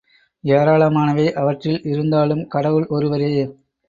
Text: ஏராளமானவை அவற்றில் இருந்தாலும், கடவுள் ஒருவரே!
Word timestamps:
ஏராளமானவை 0.43 1.33
அவற்றில் 1.33 1.83
இருந்தாலும், 1.83 2.47
கடவுள் 2.47 2.87
ஒருவரே! 2.89 3.29